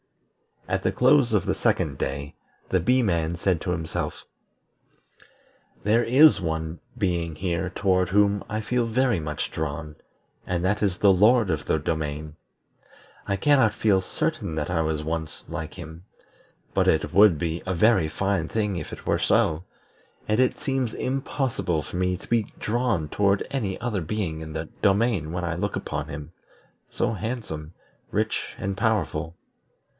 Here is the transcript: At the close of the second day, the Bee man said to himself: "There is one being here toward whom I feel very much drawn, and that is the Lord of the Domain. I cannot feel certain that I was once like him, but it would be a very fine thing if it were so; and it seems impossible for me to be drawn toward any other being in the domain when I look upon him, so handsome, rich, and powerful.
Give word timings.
At 0.67 0.81
the 0.83 0.91
close 0.91 1.31
of 1.33 1.45
the 1.45 1.53
second 1.53 1.97
day, 1.99 2.33
the 2.69 2.79
Bee 2.79 3.03
man 3.03 3.35
said 3.35 3.61
to 3.61 3.71
himself: 3.71 4.23
"There 5.83 6.03
is 6.03 6.41
one 6.41 6.79
being 6.97 7.35
here 7.35 7.69
toward 7.69 8.09
whom 8.09 8.43
I 8.49 8.61
feel 8.61 8.87
very 8.87 9.19
much 9.19 9.51
drawn, 9.51 9.95
and 10.47 10.63
that 10.63 10.81
is 10.81 10.97
the 10.97 11.11
Lord 11.11 11.51
of 11.51 11.65
the 11.65 11.77
Domain. 11.77 12.35
I 13.27 13.35
cannot 13.35 13.73
feel 13.75 14.01
certain 14.01 14.55
that 14.55 14.71
I 14.71 14.81
was 14.81 15.03
once 15.03 15.43
like 15.47 15.75
him, 15.75 16.05
but 16.73 16.87
it 16.87 17.13
would 17.13 17.37
be 17.37 17.61
a 17.67 17.75
very 17.75 18.07
fine 18.07 18.47
thing 18.47 18.77
if 18.77 18.91
it 18.93 19.05
were 19.05 19.19
so; 19.19 19.65
and 20.27 20.39
it 20.39 20.57
seems 20.57 20.93
impossible 20.95 21.83
for 21.83 21.97
me 21.97 22.17
to 22.17 22.27
be 22.27 22.43
drawn 22.59 23.07
toward 23.09 23.45
any 23.51 23.79
other 23.81 24.01
being 24.01 24.41
in 24.41 24.53
the 24.53 24.69
domain 24.81 25.31
when 25.31 25.43
I 25.43 25.53
look 25.55 25.75
upon 25.75 26.07
him, 26.07 26.31
so 26.89 27.13
handsome, 27.13 27.73
rich, 28.09 28.55
and 28.57 28.75
powerful. 28.77 29.35